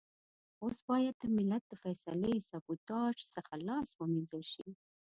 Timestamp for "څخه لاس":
3.35-3.87